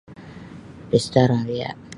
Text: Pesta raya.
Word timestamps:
Pesta 0.89 1.21
raya. 1.29 1.69